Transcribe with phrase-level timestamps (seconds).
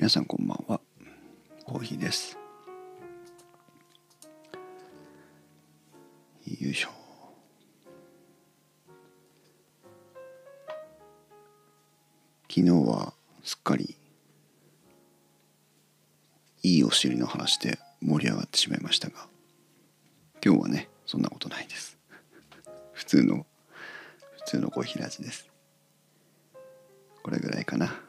[0.00, 0.80] 皆さんこんばんは。
[1.66, 2.38] コーヒーです。
[6.46, 6.88] よいしょ。
[12.48, 13.12] 昨日は
[13.44, 13.94] すっかり
[16.62, 19.26] いいお尻の話で盛り上がってしまいましたが
[20.42, 21.98] 今日はねそんなことないです。
[22.94, 23.44] 普通の
[24.38, 25.50] 普通のコーヒーラジです。
[27.22, 28.00] これぐらいかな。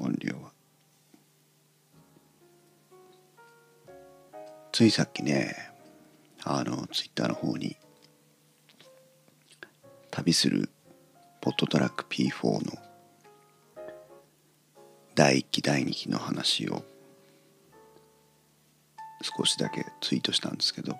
[0.00, 0.53] 音量は。
[4.74, 5.54] ついさっきね
[6.42, 7.76] あのツイッターの方に
[10.10, 10.68] 旅する
[11.40, 12.72] ポットトラック P4 の
[15.14, 16.82] 第1期第2期の話を
[19.22, 20.96] 少しだけツイートしたんですけど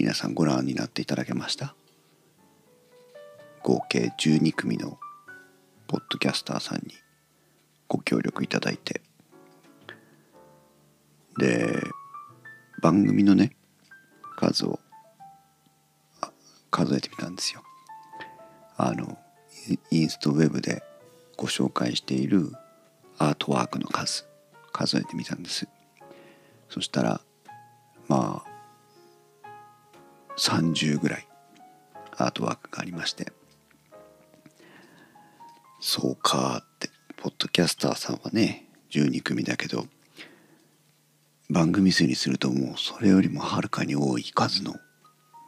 [0.00, 1.76] 皆さんご覧になっていただけました？
[3.62, 4.98] 合計12組の
[5.86, 6.96] ポッドキャスターさんに
[7.86, 9.00] ご協力いただいて
[11.38, 11.82] で
[12.80, 13.56] 番組のね
[14.36, 14.80] 数を
[16.70, 17.62] 数えてみたんですよ。
[18.76, 19.18] あの
[19.90, 20.82] インストウェブで
[21.36, 22.52] ご紹介している
[23.18, 24.24] アートワークの数
[24.72, 25.68] 数えてみたんです。
[26.68, 27.20] そしたら
[28.08, 29.48] まあ
[30.38, 31.28] 30ぐらい
[32.16, 33.32] アートワークがありまして。
[35.84, 39.86] そうかってポッドキャスターさんはね12組だけど
[41.50, 44.74] 番組数にするともうそれよりもはるかに多い数の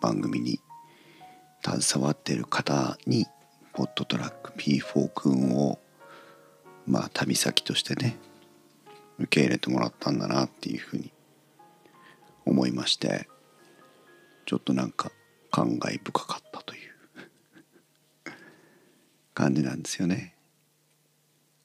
[0.00, 0.60] 番組に
[1.64, 3.26] 携わっている方に
[3.72, 5.78] ポットトラック P4 君を
[6.86, 8.16] まあ旅先としてね
[9.18, 11.12] 受け入れてもらったんだなっていうふうに
[12.44, 13.28] 思いまして
[14.46, 15.10] ちょっとなんか
[15.50, 16.90] 感慨深かったという
[19.32, 20.34] 感じなんですよね。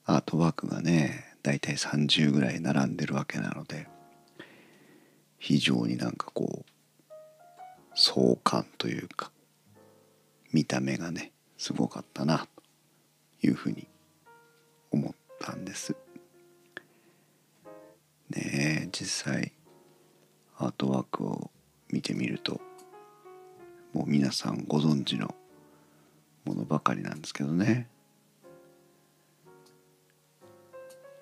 [0.06, 3.88] アートワークがねだいたい30ぐらい並んでるわけなので
[5.40, 6.72] 非常になんかこう
[7.96, 9.32] 壮観というか
[10.52, 13.88] 見た目がねすごかったなというふうに
[14.92, 15.96] 思ったんです。
[18.30, 19.54] ねえ実際
[20.58, 21.50] アートワークを
[21.92, 22.62] 見てみると
[23.94, 25.34] もう皆さんご存知の
[26.46, 27.88] ものばかりなんですけどね。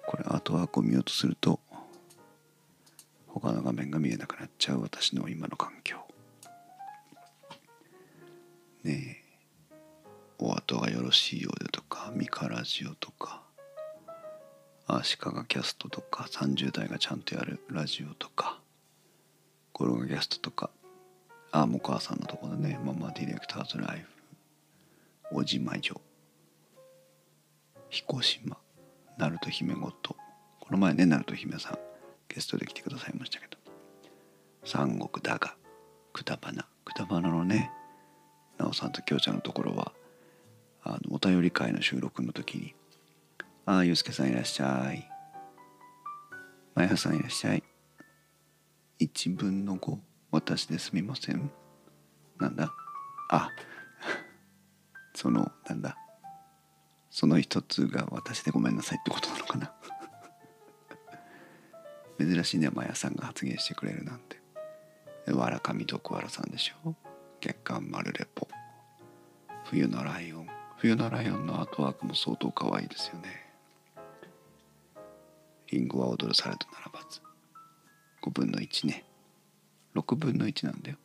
[0.05, 1.59] これアートワークを見ようとすると
[3.39, 5.97] 他の画面が見えなくなっちゃう私の今の環境。
[8.83, 9.27] ねえ。
[10.39, 13.41] お後がよろしいようでとかミカラジオとか
[14.85, 18.59] アシカがキャストとか30代がちゃんとやるラジオとか
[19.73, 20.69] ゴロガキャストとか
[21.51, 24.05] あも母さんのところでねママディレクターズライ
[25.31, 25.99] フおじまじょ
[27.89, 28.57] 彦島
[29.17, 30.15] ナルト姫ごと。
[30.59, 31.86] この前ねナルト姫さん。
[32.37, 33.57] ゲストで来てくださいましたけど。
[34.63, 35.55] 三国だが
[36.13, 36.67] くだばな。
[36.85, 37.71] くだばなのね。
[38.59, 39.91] なおさんときょうちゃんのところは
[40.83, 42.75] あのお便り会の収録の時に
[43.65, 45.09] 「ああゆうすけさんいらっしゃい」
[46.75, 47.63] 「まやさんいらっしゃい」
[49.01, 49.97] 「1分の5
[50.29, 51.49] 私ですみません」
[52.39, 52.71] なんだ？
[53.31, 53.49] あ
[55.15, 55.97] そのなんだ？
[57.09, 59.73] その一つが私でごめんなさいってことなのかな。
[62.19, 64.37] 珍しいねマヤさんが発言してくれるなんて。
[65.31, 66.95] わらかみとくわらさんでしょ。
[67.41, 68.47] 月刊丸レポ。
[69.65, 70.47] 冬のライオン。
[70.77, 73.47] 冬のライオンのアートワークも相当可愛いですよね。
[75.71, 77.19] リンゴは踊るされとならばず
[78.21, 79.03] 5分の1ね。
[79.95, 80.97] 6分の1なんだよ。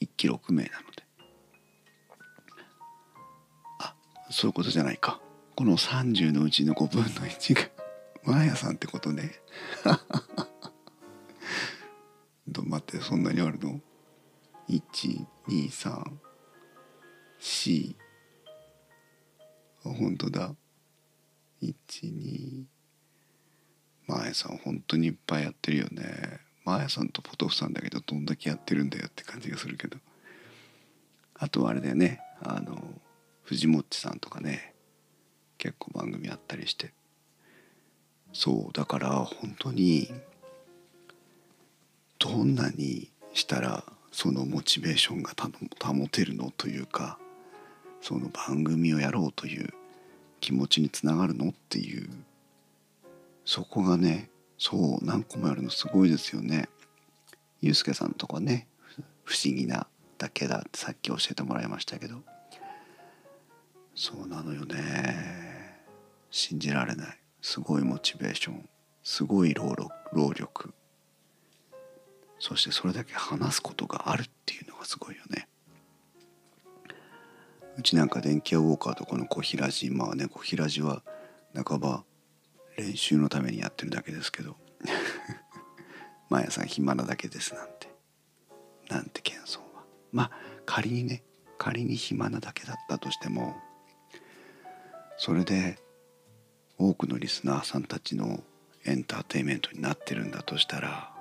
[0.00, 1.04] 1期6名なので。
[3.78, 3.94] あ
[4.30, 5.20] そういうことじゃないか。
[5.54, 7.79] この30のうちの5分の1が
[8.24, 9.32] マーヤさんってことね。
[12.46, 13.80] ど待ってそんなにあるの
[14.68, 16.04] ？123
[17.40, 17.96] 4
[19.84, 20.54] あ本当だ。
[21.62, 22.64] 12
[24.06, 26.40] マーヤさん本当にいっぱいやってるよね。
[26.64, 29.96] マーヤさんとポトフさんだけどどんだけやってるんだよって感じがするけど。
[31.34, 32.20] あとはあれだよね。
[32.42, 33.00] あの
[33.42, 34.74] 藤もっちさんとかね。
[35.56, 36.92] 結構番組あったりして。
[38.32, 40.12] そうだから本当に
[42.18, 45.32] どんなにしたらそのモチベーションが
[45.82, 47.18] 保てるのというか
[48.00, 49.72] その番組をやろうという
[50.40, 52.08] 気持ちにつながるのっていう
[53.44, 56.68] そこがねそう何個もあるのすごいですよね。
[57.62, 58.66] ゆうすけさんとかね
[59.24, 59.86] 不思議な
[60.18, 62.16] だけだってさっき教えてもらいましたけど。
[63.94, 65.78] そうなのよね。
[66.30, 67.19] 信じられない。
[67.42, 68.68] すごいモチベーション
[69.02, 69.74] すごい労
[70.12, 70.74] 労力。
[72.38, 75.48] そしてそれだけ話すことがあるっていうのがすごいよね。
[77.76, 81.02] うちなんか電気屋ウォーカーとこの小平寺まあね小平寺は
[81.54, 82.04] 半ば
[82.76, 84.56] 練習のためにやってるだけですけど
[86.28, 87.90] 毎朝暇なだけですなんて。
[88.88, 89.84] なんて謙遜は。
[90.12, 90.30] まあ
[90.66, 91.22] 仮にね
[91.58, 93.56] 仮に暇なだけだったとしても
[95.16, 95.78] それで
[96.82, 98.42] 多くのリスナーさんたちの
[98.86, 101.12] エンターテインメントになってるんだとしたら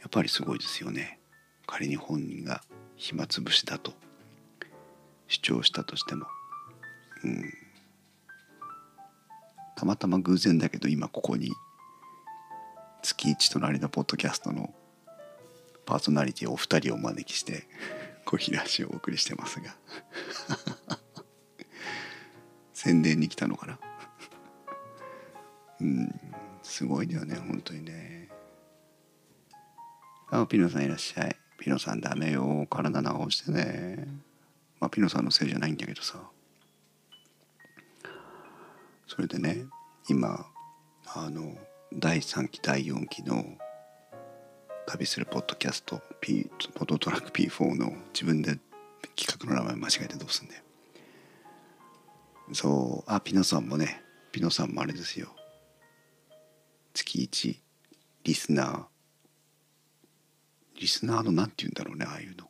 [0.00, 1.20] やっぱりすごいですよね。
[1.66, 2.62] 仮に本人が
[2.96, 3.92] 暇つぶしだと
[5.28, 6.26] 主張したとしても。
[7.24, 7.52] うん。
[9.76, 11.52] たまたま偶然だけど今ここに
[13.02, 14.72] 月一隣のポッドキャストの
[15.84, 17.64] パーソナリティお二人をお招きして
[18.24, 19.76] 小平氏をお送りしてますが。
[22.72, 23.91] 宣伝に来たのかな？
[25.82, 26.20] うん。
[26.62, 28.28] すごいだよね本当にね。
[30.30, 31.36] あピノさんいらっしゃい。
[31.58, 32.66] ピノさんダメよ。
[32.70, 34.06] 体直してね。
[34.80, 36.18] まあピノさんのせいじゃないんだけどさ。
[39.08, 39.66] それでね
[40.08, 40.46] 今
[41.06, 41.54] あの
[41.92, 43.44] 第3期第4期の
[44.86, 48.58] 旅するポッドキャスト、P、ポッドトラック P4 の自分で
[49.14, 50.62] 企画の名前間違えてどうすんだよ。
[52.52, 53.10] そう。
[53.10, 54.02] あピノさんもね。
[54.32, 55.34] ピノさんもあれですよ。
[56.92, 57.56] 月1
[58.24, 58.84] リスナー。
[60.80, 62.48] リスナーの何て言うんだろうねああいうの。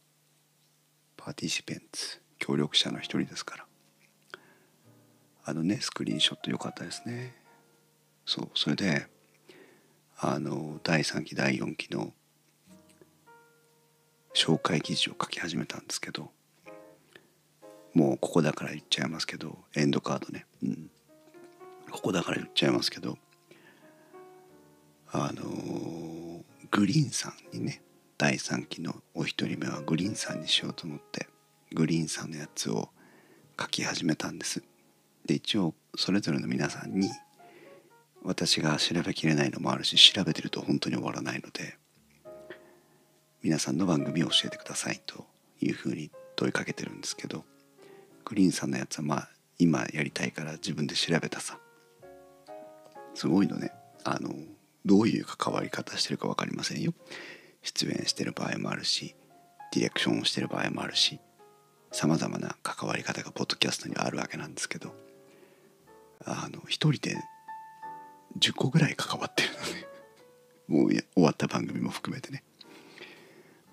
[1.16, 2.20] パーティシペンツ。
[2.38, 3.66] 協力者の一人ですから。
[5.44, 7.34] あのねスクリーンショット良かったですね。
[8.26, 9.06] そうそれで
[10.18, 12.12] あの第3期第4期の
[14.34, 16.30] 紹介記事を書き始めたんですけど
[17.92, 20.90] もうここだから言っちゃいますけどエンドカードね、うん、
[21.90, 23.18] ここだから言っちゃいますけど
[25.14, 27.82] あのグリーンさんにね
[28.16, 31.28] 第3期のお一人目はグリーンさんにしようと思って
[31.74, 32.88] グリーンさんのやつを
[33.60, 34.62] 書き始めたんです。
[35.26, 37.10] で一応それぞれの皆さんに
[38.22, 41.76] 私が調べきれないのもあるし調べてると本当に終わらないので
[43.42, 45.26] 皆さんの番組を教えてくださいと
[45.60, 47.44] いうふうに問いかけてるんですけど
[48.24, 49.28] グリーンさんのやつはまあ
[49.58, 51.58] 今やりたいから自分で調べたさ。
[53.14, 53.72] すごいのね。
[54.04, 54.32] あの
[54.84, 56.92] どういう関わり方してるか分かりませんよ。
[57.62, 59.14] 出演してる場合もあるし
[59.72, 61.20] ディレクションをしてる場合もあるし
[61.92, 64.94] さまざまな関わり方がポッドキャストにはあるわけなんですけど
[66.24, 67.16] あの一人で
[68.38, 69.86] 10個ぐらい関わってるのね。
[70.68, 72.42] もう終わった番組も含めてね。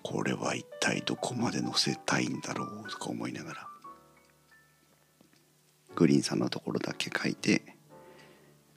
[0.02, 3.66] これは一体どこまで載せたいんだろうとか思いながら。
[5.94, 7.62] グリーンさんのところだけ書いて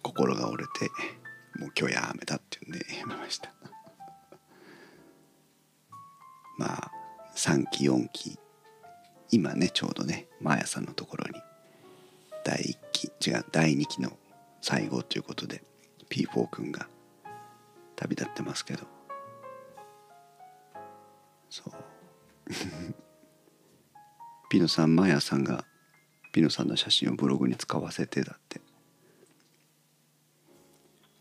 [0.01, 0.89] 心が折れて
[1.59, 3.53] もう今日やめたっていうんでやめました。
[6.57, 6.91] まあ
[7.35, 8.39] 3期4期
[9.31, 11.41] 今ねちょうどねマーヤさんのところに
[12.43, 14.17] 第1期違う第2期の
[14.61, 15.63] 最後ということで
[16.09, 16.87] P4 君が
[17.95, 18.87] 旅立ってますけど。
[21.49, 21.73] そう。
[24.49, 25.65] ピノさんマヤさんが
[26.31, 28.59] ピノさんの写真をブログに使わせてだって。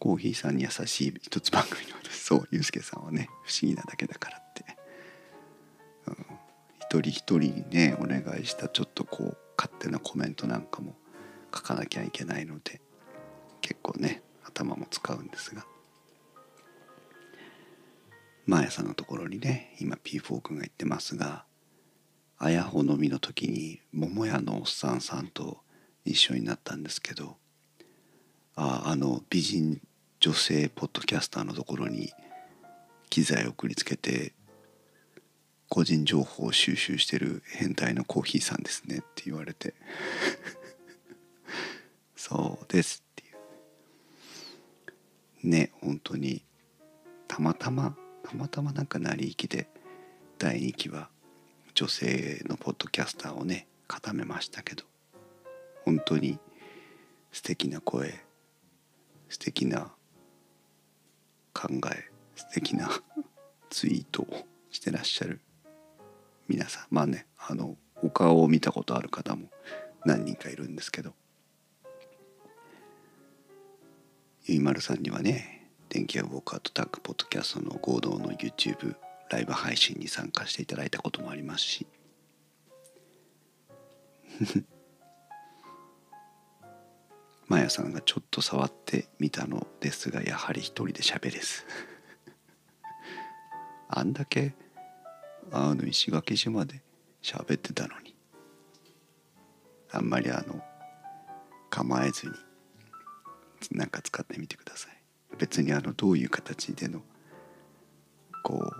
[0.03, 4.65] コーヒーさんに優しい一つ番組の私そうユースケさんはね不思議なだけだからって、
[6.09, 6.17] うん、
[6.81, 10.97] 一人一人にねお願いしたちょっとこう勝手なコメントなんかも
[11.55, 12.81] 書かなきゃいけないので
[13.61, 15.65] 結構ね頭も使うんですが。
[18.45, 21.45] マーヤさんのところにね今 P4 君が言ってますが
[22.39, 25.61] あやほ飲みの時に桃屋のおっさんさんと
[26.05, 27.37] 一緒になったんですけど
[28.57, 29.81] ああの美人
[30.23, 32.13] 女性ポッドキャスターのところに
[33.11, 34.35] 機材を送りつけて
[35.69, 39.75] 個人情報を収集してる変態のコーヒーさんですねって言われて。
[42.15, 43.27] そうですってい
[45.45, 45.49] う。
[45.49, 46.45] ね本当に
[47.27, 49.69] たまたまたまたまなんか成り行きで
[50.39, 51.11] 第2期は
[51.75, 54.85] 女性のポッドキャスターをね固めましたけど。
[55.85, 56.39] 本当に
[57.33, 58.25] 素敵な声
[59.29, 59.93] 素敵な
[61.53, 62.89] 考え素敵な
[63.71, 65.41] ツイートをしてらっしゃる
[66.49, 66.87] 皆さん。
[66.91, 69.49] まあねあのお顔を見たことある方も
[70.05, 71.15] 何人かいるんですけど。
[74.45, 78.97] ゆいまるさんにはね電気屋ウォーカーとタッグポッドキャストの合同の YouTube
[79.31, 81.87] ライブ配信に参加していただいたこともありますし。
[87.49, 91.65] マヤさんがちょっと触ってみたのですがやはり一人で喋れず。
[93.89, 94.55] あんだけ
[95.51, 96.83] あの石垣島で
[97.23, 98.15] 喋ってたのに。
[99.91, 100.63] あんまりあの
[101.69, 102.33] 構えずに
[103.73, 105.03] なんか使ってみてください。
[105.39, 107.03] 別にあのどういう形での
[108.43, 108.73] こ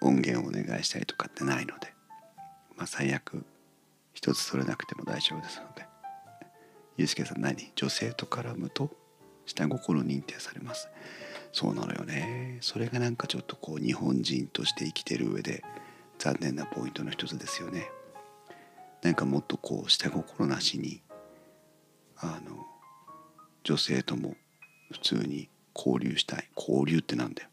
[0.00, 1.94] う音源をお願いしたりとかってないので。
[2.76, 3.44] まあ最悪
[4.12, 5.91] 一つ取れなくても大丈夫ですので。
[7.02, 7.72] ゆうすけさん何？
[7.74, 8.88] 女性と絡むと？
[9.44, 10.88] 下心認定されます。
[11.50, 12.58] そうなのよね。
[12.60, 15.64] それがなんかちょっとこう日本人として生きてる上で
[16.20, 17.90] 残念なポイントの一つですよね。
[19.02, 21.02] なんかもっとこう下心なしに
[22.18, 22.64] あの
[23.64, 24.36] 女性とも
[24.92, 26.48] 普通に交流したい。
[26.56, 27.48] 交流ってなんだよ。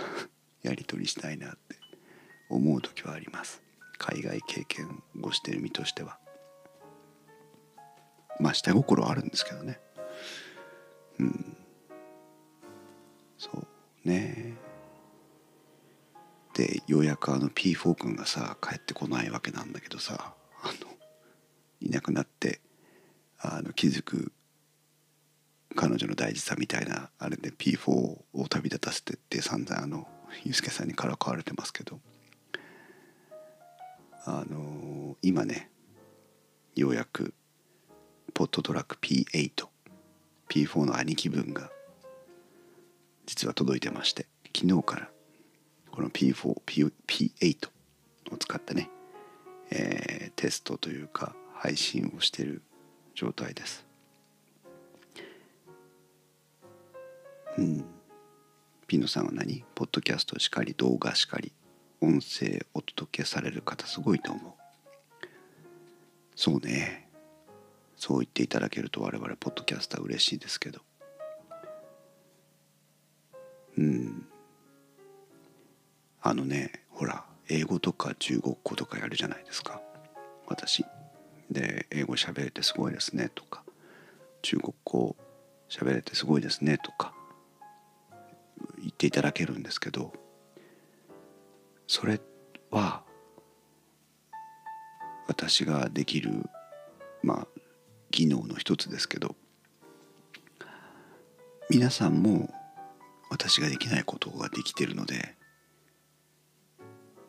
[0.60, 1.76] やり取りしたいなって
[2.50, 3.62] 思う時はあります。
[3.96, 6.18] 海外経験をしてる身としては。
[8.42, 9.78] まあ下心あるんですけどね。
[11.18, 11.56] うん。
[13.38, 14.54] そうね。
[16.54, 20.72] でようやくあの P4 君がさ帰ってこないわけなんだけどさあの
[21.80, 22.60] いなくなって
[23.40, 24.32] あの気づく
[25.74, 30.06] 彼女の大事さみたいなあれで P4 を旅立たせてって散々あの
[30.44, 32.00] ユースケさんにからかわれてますけど。
[34.24, 35.68] あの今ね
[36.76, 37.34] ようやく
[38.34, 39.66] ポットトラック P8
[40.48, 41.70] P4 の兄貴分が
[43.26, 45.08] 実は届いてまして昨日から
[45.90, 46.60] この P4、
[47.06, 47.68] P、8
[48.32, 48.88] を使ってね、
[49.70, 52.62] えー、テストというか配信をしている
[53.14, 53.86] 状態です。
[57.58, 57.84] うん。
[58.86, 59.64] ピノさんは何？
[59.74, 61.52] ポッドキャストしかり動画しかり
[62.00, 64.52] 音声お届けされる方すごいと思う。
[66.34, 67.01] そうね。
[68.04, 70.80] そう言っていただけると我々ポッドキャスター嬉しいですけど。
[73.78, 74.26] うん。
[76.20, 79.80] あのねほら英語とか中国語とかやるじゃないですか。
[80.48, 80.84] 私。
[81.48, 83.62] で英語喋れてすごいですねとか。
[84.42, 85.14] 中国語
[85.68, 87.14] 喋れてすごいですねとか。
[88.80, 90.12] 言っていただけるんですけど。
[91.86, 92.20] それ
[92.72, 93.04] は
[95.28, 96.50] 私ができる
[97.22, 97.51] まあ
[98.12, 99.34] 技能の一つですけど
[101.68, 102.52] 皆さんも
[103.30, 105.34] 私ができないことができてるので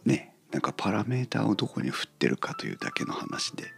[0.05, 3.71] ねなんかパラメーターをどこに振ってるかというだけの話で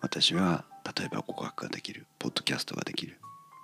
[0.00, 0.64] 私は
[0.96, 3.18] 例えば語学ができるポッドキャストができる。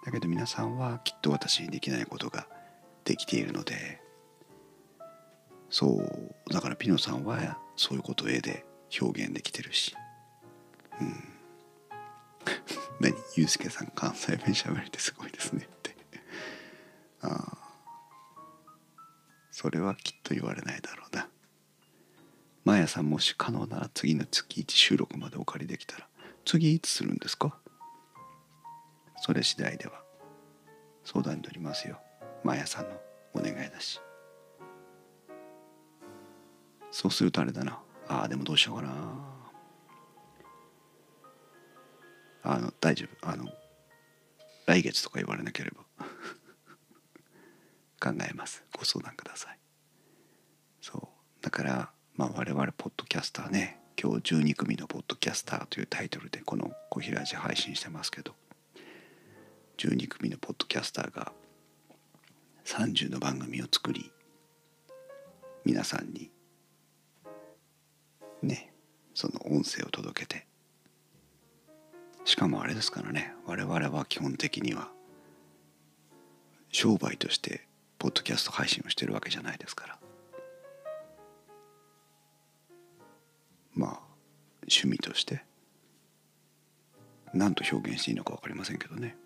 [0.04, 2.48] だけど皆さんはきっと私にできないことが
[3.04, 4.00] できているので
[5.70, 8.64] そうだからピノさんはそういうことを絵で
[9.00, 9.94] 表現できてるし
[11.00, 11.31] うん。
[13.02, 13.14] 何？
[13.36, 15.96] ユうスケさん関西弁しゃべれてすごいですねって。
[17.20, 17.58] ああ
[19.50, 21.28] それはきっと言われないだろうな。
[22.64, 26.08] マヤさんもし可能なら次の月1収録までお借りできたら
[26.44, 27.58] 次いつするんですか？
[29.16, 30.00] それ次第では。
[31.04, 32.00] 相談に乗りますよ。
[32.44, 32.90] マヤさんの
[33.34, 34.00] お願いだし。
[36.92, 37.80] そうするとあれだな。
[38.08, 39.41] ああでもどうしようかな。
[42.42, 43.28] あの大丈夫。
[43.28, 43.48] あの
[44.66, 45.84] 来月とか言われなければ。
[48.00, 48.64] 考えます。
[48.76, 49.58] ご相談ください。
[50.80, 51.42] そう。
[51.42, 53.80] だからまあ我々ポッドキャスターね。
[54.00, 58.34] 今日12組のポッドキャスターというタイトルでこの「小平寺」配信してますけど。
[59.78, 61.32] 12組のポッドキャスターが
[62.64, 64.12] 30の番組を作り
[65.64, 66.30] 皆さんに
[68.42, 68.72] ね
[69.14, 70.46] その音声を届けて
[72.24, 73.34] しかもあれですからね。
[73.46, 74.90] 我々は基本的には
[76.70, 77.66] 商売として
[77.98, 79.98] ポッドキャスト配信をしてるわけじゃないですから。
[83.74, 84.00] まあ
[84.62, 85.44] 趣味として
[87.34, 89.16] 何と表現していいのか分かりませんけどね。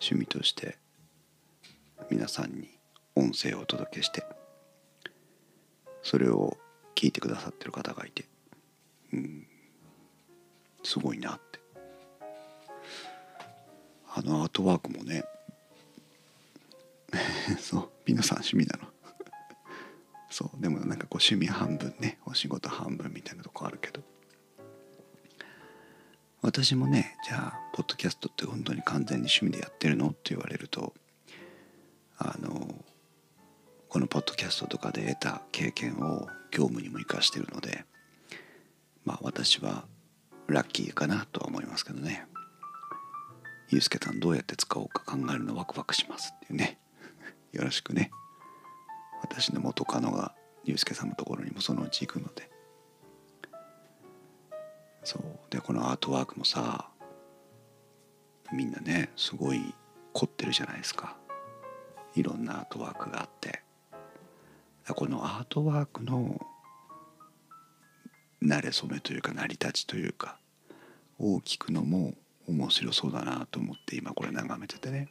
[0.00, 0.78] 趣味として
[2.10, 2.68] 皆さんに
[3.14, 4.24] 音声をお届けして
[6.02, 6.56] それを
[6.94, 8.24] 聞いてくださってる方がいて。
[9.12, 9.46] うん。
[10.86, 11.58] すごいなって。
[14.14, 15.24] あのアートワークもね。
[17.58, 18.78] そう皆さん趣味な。
[18.78, 18.88] の
[20.30, 22.18] そうでもなんかこう趣味半分ね。
[22.24, 24.02] お仕事半分みたいなとこあるけど。
[26.42, 30.94] 私もねじゃあポッドキャストって本当に完全に趣味でやってるのって言われると
[32.18, 32.72] あの
[33.88, 37.84] このポッドキャストとかで得た経験を業務にも生かしてるので
[39.04, 39.86] まあ私は
[40.48, 42.26] ラッキーかなとは思いますけどね。
[43.68, 46.78] ゆうすけさんどうやって使おうか考えるのワクワクしますっていうね。
[47.52, 48.10] よろしくね。
[49.22, 50.34] 私の元カノが
[50.64, 52.48] ゆうすけさんのところにもそのうち行くので。
[55.02, 55.22] そう。
[55.50, 56.90] でこのアートワークもさ
[58.52, 59.74] みんなねすごい
[60.12, 61.16] 凝ってるじゃないですか。
[62.14, 63.62] いろんなアートワークがあって。
[64.94, 66.40] このアートワークの
[68.42, 70.38] 慣れ初めというか成り立ちというか
[71.18, 72.14] を聞くのも
[72.48, 75.08] 面白そうだなと思って今これ眺めててね。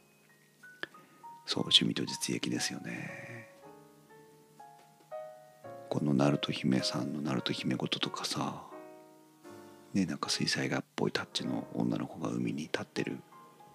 [1.46, 3.48] そう趣味と実益ですよね。
[5.88, 8.64] この鳴門姫さんの鳴門姫事とかさ
[9.94, 13.18] ねなんか水彩画っぽいタッチの女の子が海に立ってる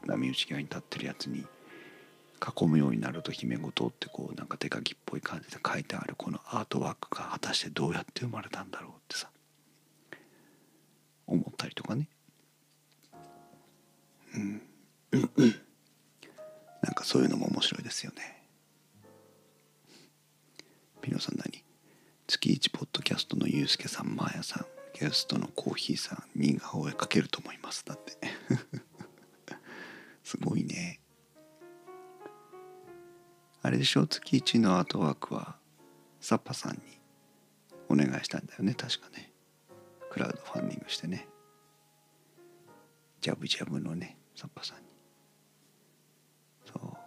[0.06, 1.46] 波打ち際に立ってるやつに
[2.60, 8.92] 囲むようになると姫事ってこうなんか手書きっぽい感じで書いてあるこのアートワークが果たしてどうやって生まれたんだろう
[11.92, 12.08] かね。
[14.36, 14.62] うん。
[16.82, 18.44] なんかそういうのも面白いですよね。
[21.02, 21.64] ピノさん何？
[22.28, 24.66] 月一ポッドキャストのゆうすけさんまーやさん。
[24.94, 26.24] ゲストのコーヒーさん。
[26.40, 27.84] 似顔絵描けると思います。
[27.86, 28.14] だって。
[30.24, 31.00] すごいね。
[33.64, 34.08] あれでしょ？
[34.08, 35.58] 月一のアートワークは
[36.20, 36.80] サッパさんに
[37.90, 38.74] お願いしたんだよね。
[38.74, 39.32] 確かね。
[40.10, 41.28] クラウドファンディングしてね。
[43.22, 44.84] ジャブジャブのねサッパさんに。
[46.66, 46.98] そう。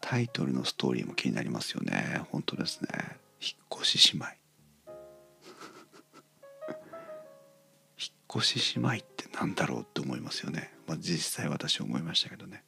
[0.00, 2.20] タイトルのストーリーも気になりますよね。
[2.30, 2.88] 本当ですね。
[3.40, 4.26] 引っ越し姉妹
[7.98, 12.64] 引っ越し姉妹ってなんだろうって思いますよね、まあ、実際私思いましたけどね。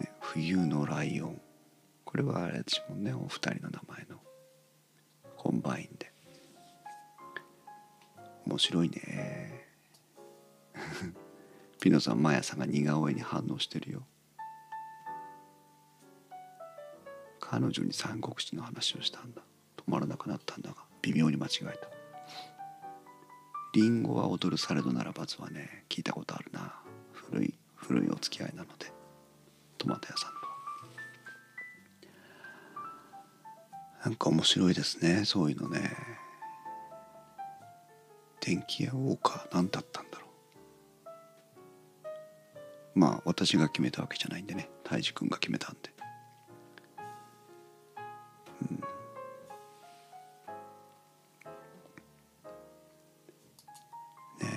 [0.00, 1.40] ね冬のライオン。
[2.04, 3.14] これはあれですもんね。
[3.14, 4.20] お二人の名前の。
[5.36, 6.12] コンバインで。
[8.46, 9.59] 面白いね。
[11.80, 14.02] ピノさんマヤさんが似顔絵に反応してるよ。
[17.40, 19.40] 彼女に三国志の話をしたんだ。
[19.78, 21.72] 止まらなくなったんだが微妙に間違えた。
[23.72, 26.74] リンゴは踊るされどならばずはね聞いたことあるな。
[27.12, 28.92] 古い古いお付き合いなので
[29.78, 30.36] トマト屋さんと。
[34.04, 35.96] なんか面白いですねそういうのね。
[38.40, 40.09] 電気屋ウォーカー何だったんだ？
[42.94, 44.68] まあ私が決めたわけじゃないんでね。
[44.84, 45.90] 泰治君が決めたんで。
[48.62, 48.76] うん。
[48.76, 48.82] ね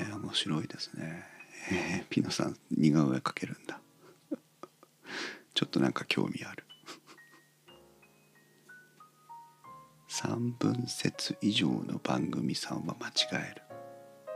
[0.09, 1.23] え面白いですね。
[1.71, 3.79] えー、ピノさん似顔絵描けるんだ。
[5.53, 6.65] ちょっとなんか興味ある。
[10.09, 13.11] 3分節以上の番組さんは間違
[13.51, 13.61] える。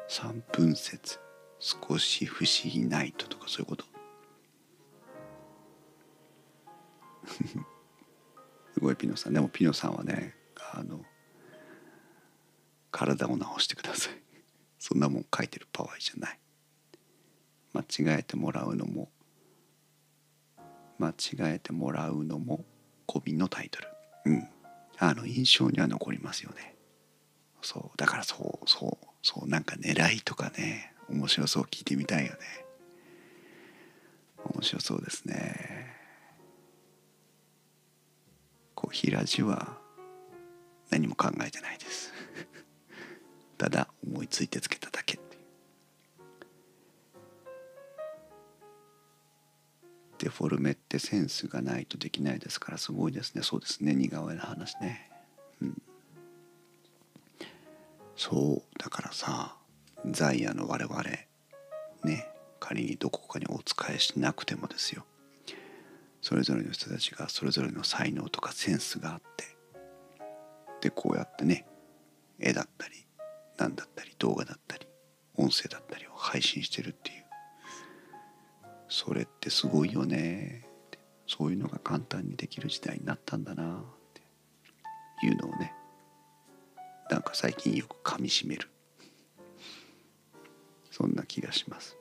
[0.09, 1.19] 3分節。
[1.67, 3.83] 少し不思議ナイトとかそういうこと？
[8.73, 9.33] すごいピノさん。
[9.33, 10.33] でもピノさんはね
[10.73, 11.03] あの
[12.89, 14.13] 体を治してください。
[14.79, 16.39] そんなもん書いてるパワーじゃない。
[17.73, 19.11] 間違えてもらうのも
[20.99, 21.15] 間違
[21.55, 22.63] えてもらうのも
[23.07, 23.87] 込みのタイトル。
[24.25, 24.49] うん。
[24.99, 26.77] あの印象には残りますよね。
[27.61, 27.97] そう。
[27.97, 32.39] だからそうそうそうなんか狙いとかね面白そう聞いてみたいよね。
[34.43, 35.95] 面白そうですね。
[38.75, 39.77] コーヒーラジは
[40.89, 42.13] 何も考えてないです。
[43.57, 45.19] ただ思いついてつけただけ
[50.19, 53.43] デフォルメってセンスがないとできないですからすごいですね。
[53.43, 53.93] そうですね。
[53.93, 55.09] 似顔絵の話ね。
[55.61, 55.81] うん。
[58.15, 58.79] そう。
[58.79, 59.56] だからさ
[60.11, 61.03] ザイヤの我々
[62.03, 62.27] ね
[62.59, 65.05] 仮にどこかにお仕えしなくてもですよ。
[66.21, 69.55] それぞれの人たちがそれぞれの才能とかセンスがあって
[70.81, 71.65] でこうやってね
[72.39, 73.05] 絵だったり
[73.57, 74.87] 何だったり動画だったり
[75.35, 77.25] 音声だったりを配信してるっていう。
[78.89, 80.65] それってすごいよね。
[81.27, 83.79] そういうのが簡単にできる時代になったんだな。
[83.79, 83.83] っ
[85.19, 85.73] ていうのをね
[87.09, 88.69] なんか最近よくかみしめる。
[90.97, 91.95] そんな気がします。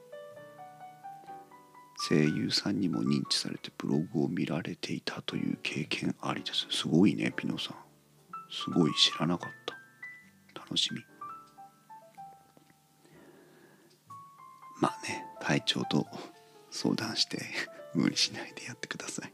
[2.09, 6.67] 声優さんにも認知されてブログを見られていたという経験ありです。
[6.71, 7.77] すごいねピノさん。
[8.51, 9.51] すごい知らなかっ
[10.55, 10.61] た。
[10.61, 11.01] 楽しみ。
[14.81, 16.07] まあね体調と
[16.71, 17.43] 相談して
[17.93, 19.33] 無理しないでやってください。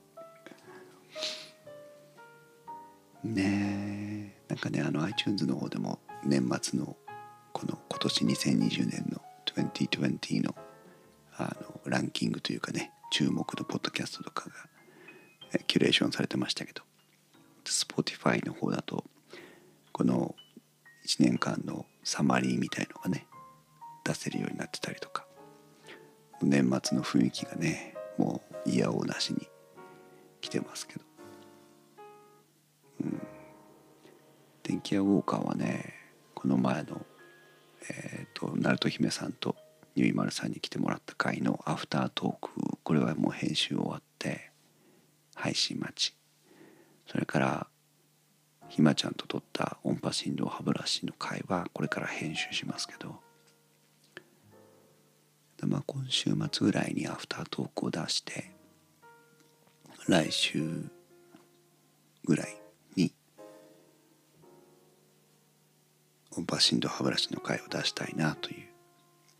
[3.22, 6.96] ねえなんかねあの iTunes の方でも年末の
[7.52, 9.22] この今年2020年の
[9.56, 10.54] 2020の
[11.34, 16.82] あのランキングというかね注目のポッドキャストとかがキュレーションされてましたけど
[17.64, 19.04] Spotify の方だと
[19.92, 20.34] この
[21.06, 23.26] 1年間のサマリーみたいのがね
[24.04, 25.26] 出せるようになってたりとか
[26.42, 29.48] 年末の雰囲気がねもう嫌おなしに
[30.40, 31.04] 来てますけど。
[33.04, 33.22] うん。
[34.62, 35.94] 電気屋ウォーカーはね
[36.34, 37.04] この前の
[37.88, 39.56] えっ、ー、と鳴門姫さんと
[39.94, 42.50] ゆいまるさんに来てもらった回のアフタートーク
[42.82, 44.50] これはもう編集終わって
[45.34, 46.14] 配信待ち。
[47.06, 47.66] それから
[48.68, 53.20] ひまちゃんと撮った音波振動歯ブラシの回はこれから編集しますけど、
[55.66, 58.50] まあ、今週末ぐらいにアフタートークを出して
[60.08, 60.90] 来週
[62.24, 62.61] ぐらい
[66.36, 68.66] 音波振動歯ブラシの回を出したいなという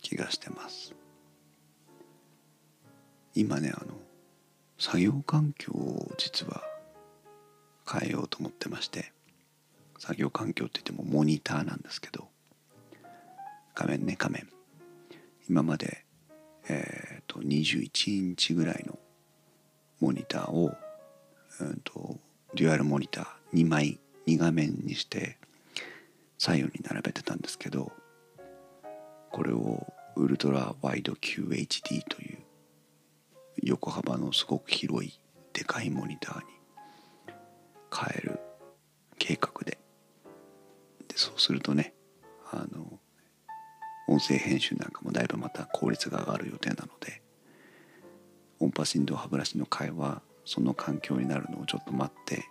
[0.03, 0.95] 気がしてます。
[3.35, 3.95] 今ねあの
[4.79, 6.63] 作業環境を実は
[7.91, 9.13] 変えようと思ってまして
[9.99, 12.29] 作業環境って言ってもモニターなんですけど
[13.75, 14.49] 画面ね画面。
[15.49, 16.05] 今まで
[16.69, 18.99] えっ、ー、と21インチぐらいの
[20.01, 20.75] モニターを、
[21.61, 22.17] うんと、
[22.55, 25.39] デュアルモニター2枚2画面にして
[26.43, 27.93] 左右に並べてたんですけど
[29.31, 32.39] これをウルトラワイド QHD という
[33.63, 35.21] 横幅のすごく広い
[35.53, 36.45] でかいモニターに
[37.95, 38.41] 変える
[39.21, 39.79] 計画で
[41.07, 41.95] でそうするとね
[42.51, 42.99] あの
[44.09, 47.23] 音声編集なんかもだいぶまた効率が上がる予定なので
[48.59, 52.43] 音波振動歯ブラシの会話その環境になるのをちょっと待って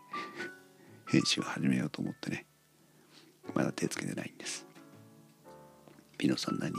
[1.09, 2.45] 編集を始めようと思ってね
[3.53, 4.65] まだ手つけてないんです。
[6.17, 6.73] ピノさん何？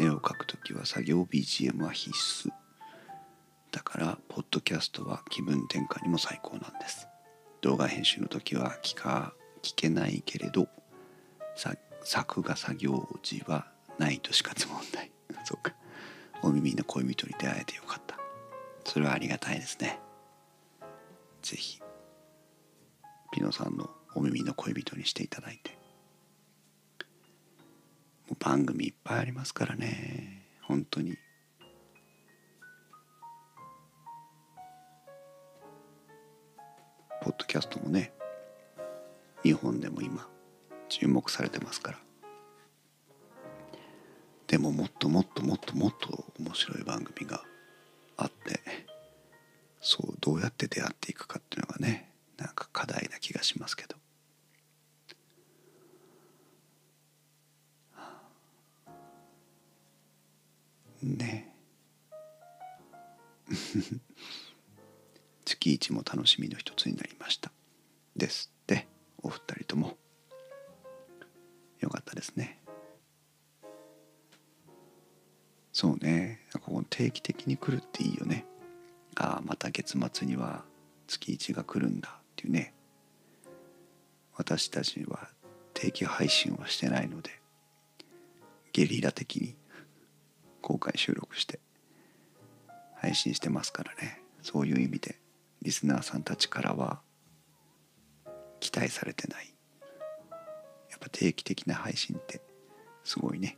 [0.00, 2.50] 絵を描く時は作業 BGM は必須。
[3.72, 7.08] だからポッドキャストは気分転換にも最高なんです。
[7.60, 10.68] 動画編集の時は聞か聞けないけれど
[12.04, 13.66] 作画作業時は
[13.98, 15.10] ないと死活問題
[15.44, 15.74] そうか。
[16.42, 18.16] お耳の恋人に出会えてよかった。
[18.84, 19.98] それはありがたいですね。
[21.42, 21.80] 是非
[23.32, 25.77] ピノさんのお耳の恋人にしていただいて。
[28.36, 30.46] 番組いっぱいありますからね。
[30.62, 31.16] 本当に。
[37.20, 38.12] ポッドキャストもね
[39.42, 40.28] 日本でも今
[40.88, 41.98] 注目されてますから。
[44.46, 47.42] でももっともっともっともっと面白い番組が
[48.16, 48.60] あって
[49.80, 53.97] そうどうやって出会っていくかっていうのがねなんか課題な気がしますけど。
[61.02, 61.54] ね。
[65.44, 67.52] 月一も楽しみの一つになりました。
[68.16, 68.86] ですって。
[69.22, 69.98] お二人とも。
[71.80, 72.60] よかったですね。
[75.72, 76.46] そうね。
[76.52, 78.44] なんかこ定期的に来るっていいよね。
[79.16, 80.64] ああまた月末には
[81.06, 82.74] 月1が来るんだっていうね。
[84.38, 85.28] 私たちは
[85.74, 87.40] 定期配信はしてないので
[88.72, 89.56] ゲリラ的に
[90.68, 91.60] 公開収録して
[92.96, 94.20] 配信してますからね。
[94.42, 95.18] そういう意味で
[95.62, 97.00] リスナーさんたちからは
[98.60, 99.54] 期待されてない。
[100.90, 102.42] やっぱ定期的な配信って
[103.02, 103.56] すごいね。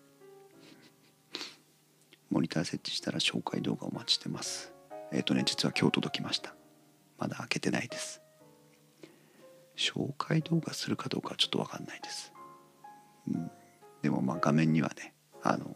[2.30, 4.72] モニター設置したら紹介動画お待ちしてます。
[5.10, 6.54] えっ、ー、とね実は今日届きました。
[7.18, 8.22] まだ開けてないです。
[9.76, 12.34] 紹介動画するかどうかはちょっと分かんないです、
[13.32, 13.50] うん、
[14.02, 15.74] でもまあ画面にはねあの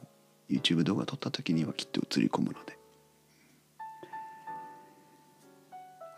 [0.51, 2.79] YouTube 動画撮った時にはきっと映り込むので。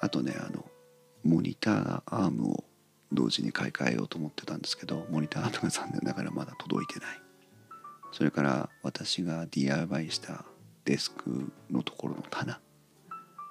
[0.00, 0.64] あとねあの
[1.24, 2.64] モニターアームを
[3.12, 7.20] 同時に買い替えようと思ってたんですけどモニターアームが残念ながらまだ届いてない。
[8.12, 10.44] それから私が DIY した
[10.84, 12.60] デスクのところの棚。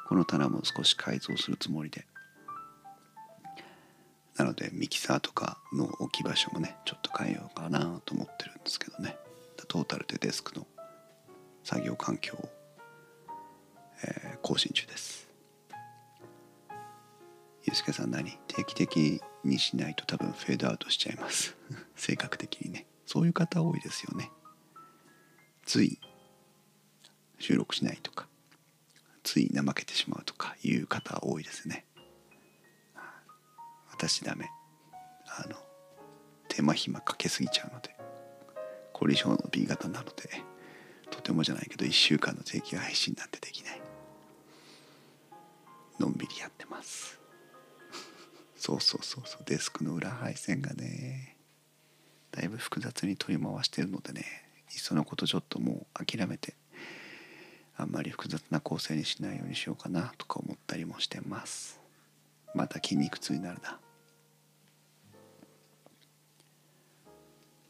[0.08, 2.06] この棚も少し改造するつもりで。
[4.38, 9.18] なのでミキサーとかの置き場所もねちょっと変えようかなと思ってるんですけどね。
[9.66, 10.68] トータルでデスクの
[11.64, 12.50] 作業環境を、
[14.04, 15.30] えー、更新中です。
[17.64, 18.38] ゆうすけさん何？
[18.48, 21.56] 定期的にしないと多分フェードアウトしちゃいます。
[21.96, 22.86] 性格的にね。
[23.06, 24.32] そういう方多いですよね。
[25.66, 26.00] つい
[27.40, 28.28] 収録しないとか
[29.24, 31.86] つい怠けてしまうとかいう方多いですね。
[33.92, 34.50] 私ダメ。
[35.28, 35.56] あの
[36.48, 37.95] 手間暇かけすぎちゃうので。
[38.98, 40.42] 凝り性の B 型なので
[41.12, 43.82] とてもじゃないけど1週間の定期配信なんてできない。
[46.00, 47.20] のんびりやってます。
[48.56, 49.44] そうそうそうそう。
[49.46, 51.36] デスクの裏配線がね
[52.32, 54.24] だいぶ複雑に取り回してるのでね
[54.74, 56.56] いっそのことちょっともう諦めて
[57.76, 61.82] あんまり複雑な構成にしないようにしようかなとか思ったりもしてます。
[62.54, 63.78] また筋肉痛になるな。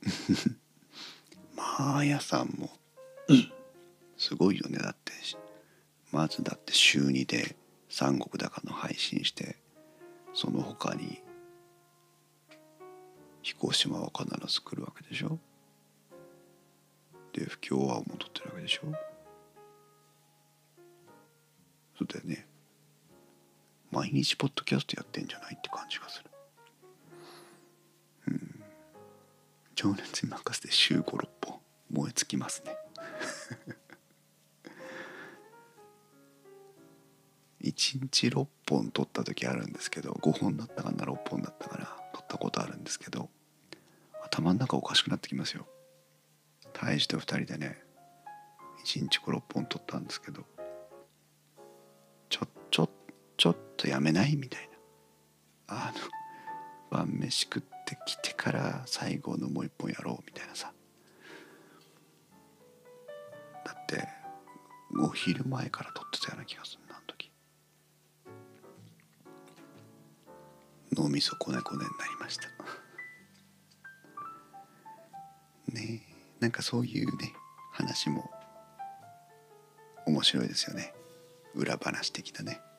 [0.03, 0.09] マ
[1.83, 2.69] ーヤさんも。
[4.17, 4.77] すごいよね。
[4.79, 5.11] だって
[6.11, 7.55] まずだって週2で
[7.89, 9.57] 三国高の配信して
[10.33, 11.21] その他に
[13.41, 15.37] 飛行島は必ず来るわけでしょ。
[17.33, 18.81] で不協和を戻ってるわけでしょ。
[21.97, 22.45] そうだよね
[23.91, 26.29] 毎日ポッドキャストやってんじゃないって感じがする。
[28.27, 28.63] うん。
[29.75, 31.59] 情熱に任せて週56本
[31.95, 32.75] 燃え尽きますね。
[37.63, 43.31] 1日6本撮った時あるんですけど5本だったかな6本だったかな撮ったことあるんですけど
[44.23, 45.65] 頭の中おかしくなってきますよ。
[46.73, 47.81] 大して2人でね
[48.85, 50.45] 1日56本撮ったんですけど
[52.29, 52.89] ちょちょ
[53.37, 54.75] ちょっとやめないみたいな。
[55.67, 55.99] あの
[56.91, 60.74] 晩飯食ってきてから最後のもう一本やろうみたいなさ。
[63.85, 64.07] って
[64.99, 67.31] お昼前から撮ってたような気がするなあの時。
[70.93, 72.47] 脳みそこねこねになりました。
[75.71, 77.33] ねえなんかそういうね
[77.71, 78.31] 話も
[80.05, 80.93] 面白いですよね。
[81.53, 82.61] 裏話的なね。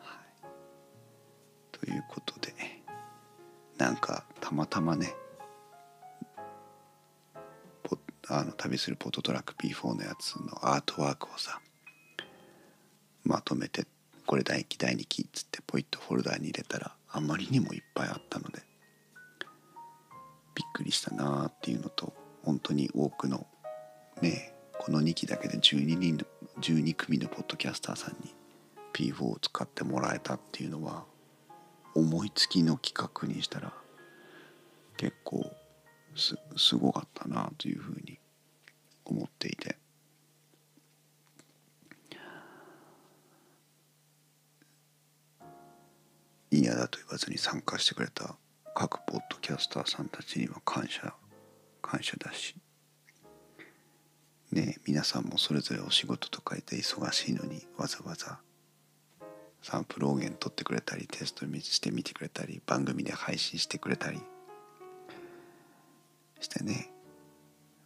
[0.00, 0.18] はい、
[1.72, 2.54] ということで
[3.78, 5.14] なんかたまたまね
[8.28, 11.60] あの旅するポットトラック P4 のやつのアートワークをさ
[13.24, 13.86] まとめて
[14.26, 18.62] これ第1期第2期っつってポイッとフォルダーに入れたらあまりにもいっぱいあったので
[20.54, 23.46] びっくりしたなっていうのと本当に多くの
[24.22, 26.24] ねこの2期だけで12人の
[26.60, 28.34] 12組のポッドキャスターさんに
[28.92, 31.04] P4 を使ってもらえたっていうのは
[31.94, 33.72] 思いつきの企画にしたら
[34.96, 35.50] 結構
[36.16, 38.18] すすごかったなというふうに
[39.04, 39.76] 思っていて。
[46.50, 48.36] 嫌だと言わずに参加してくれた
[48.76, 51.12] 各ポッドキャスターさんたちには感謝
[51.82, 52.54] 感謝だし。
[54.52, 58.38] ね皆さんもそれぞれお仕事とかいて忙しいのにわざわざ
[59.62, 64.20] サンプル音源取ってくれたりテストしてみてくれたり番組で配信してくれたり。
[66.44, 66.90] してね。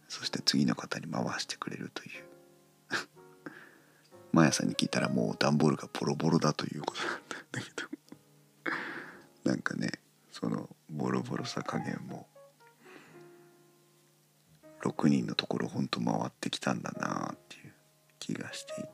[0.07, 2.09] そして次の方に回してくれるという。
[4.33, 7.19] マヤさんに聞いたらもう段ボールがボロボロだということなん
[7.51, 7.89] だけど。
[9.45, 9.91] なんかね
[10.31, 12.27] そのボロボロさ加減も。
[14.81, 17.73] 6人のところほんと回ってきたんだなっていう
[18.17, 18.88] 気がしていて。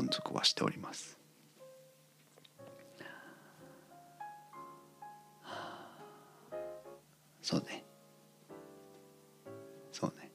[0.00, 1.18] 満足はしております。
[7.42, 7.84] そうね。
[9.92, 10.30] そうね。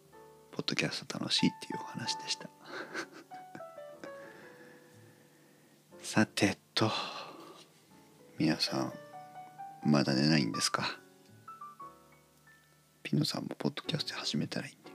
[0.51, 2.47] ポッドキャスト楽しいっていうお話でした。
[6.04, 6.91] さてと
[8.38, 8.93] 皆さん
[9.89, 10.99] まだ寝ないんですか？
[13.01, 14.91] ピノさんもポッドキャスト始めたらいいんで。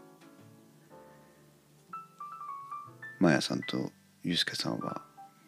[3.18, 3.90] マヤさんと
[4.22, 5.02] ユうスケさんは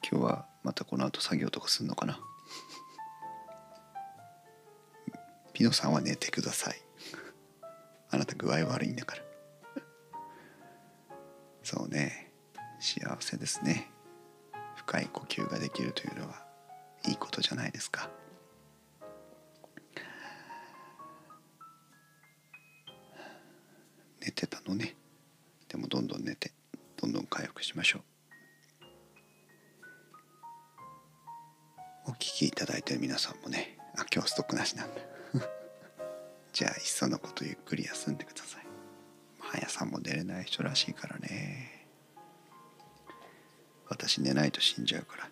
[0.09, 2.19] 今日はまたこの後作業とかするのかな？
[5.53, 6.77] ピノさんは寝てください。
[8.11, 9.23] あなた具合悪いんだから。
[11.63, 12.33] そうね。
[12.81, 13.91] 幸せですね。
[14.77, 16.47] 深い呼吸ができるというのは
[17.05, 18.11] いいことじゃないですか。
[24.21, 24.97] 寝てたのね。
[25.69, 26.53] でもどんどん寝て
[26.97, 28.03] どんどん回復しましょう。
[32.23, 35.01] 聞きいただいてる皆さんもねあ今日ストックなしなんだ。
[36.55, 38.67] じゃあいっそのことゆっくり休んでください。
[39.53, 41.89] マヤさんも寝れない人らしいからね。
[43.89, 45.31] 私寝ないと死んじゃうから。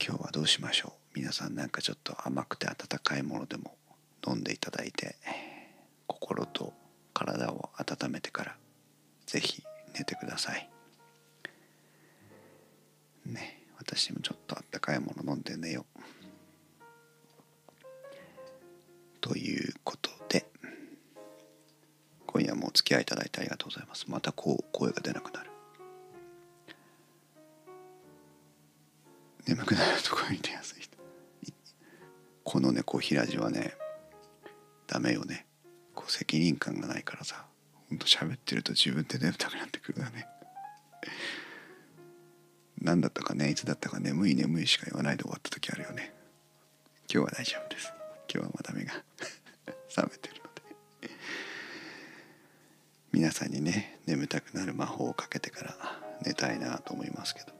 [0.00, 1.18] 今日はどうしましょう。
[1.18, 3.76] 皆さんなんかちょっと甘くて温かいものでも
[4.24, 5.16] 飲んでいただいて
[6.06, 6.72] 心と
[7.12, 8.56] 体を温めてから
[9.26, 10.73] ぜひ寝てください。
[13.24, 16.00] ね私もちょっとあったかいもの飲んで寝よう。
[19.20, 20.46] ということで
[22.26, 24.06] 今夜もお付き合いいただいてありがとうございます。
[24.08, 25.50] またこう声が出なくなる。
[29.46, 30.96] 眠くなるところに出やすい人。
[32.42, 33.74] このねこう平地はね
[34.86, 35.46] ダメよね。
[35.94, 37.46] こう責任感がないからさ。
[37.88, 40.26] ほんと喋ってると自分で眠たくなってくるよね。
[42.84, 46.12] 何だったかねいつだったか眠い眠いしか言わないで終わった時あるよね。
[47.10, 47.90] 今日は大丈夫です。
[48.32, 48.92] 今日はまだ目が
[49.88, 51.14] 覚めてるので。
[53.10, 57.54] 皆さんにね眠たくなる魔法をかけてから寝たいなと思いますけど。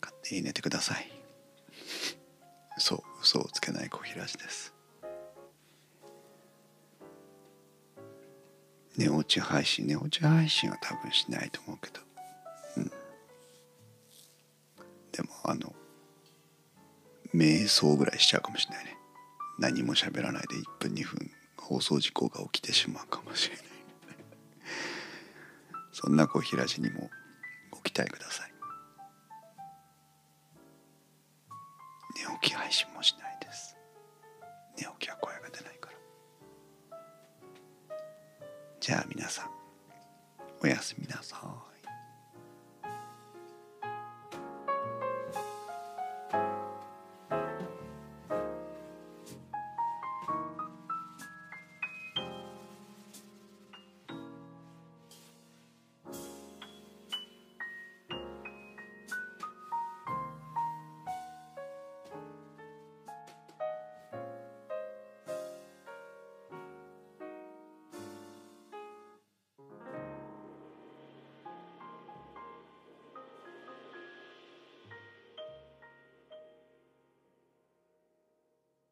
[0.00, 1.12] 勝手に寝てください。
[2.78, 4.74] そう嘘をつけない小平寺です。
[8.96, 12.11] 寝落ち配信寝落ち配信は多分しないと思うけど。
[15.12, 15.74] でもあの
[17.34, 18.96] 瞑想ぐらいしちゃうかもしれないね。
[19.58, 23.62] 何も喋らないで1分2分放送事故が起きてしまうかもしれない。
[25.92, 27.10] そんな小平寺にも
[27.70, 28.52] ご期待ください。
[32.14, 33.76] 寝起き配信もしないです。
[34.76, 35.96] 寝起きは声が出ないから。
[38.80, 39.50] じゃあ皆さん
[40.60, 41.61] おやすみなさい。